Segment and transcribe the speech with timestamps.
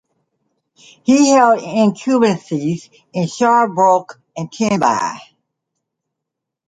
[1.03, 5.21] He held incumbencies in Sharnbrook and Tenby.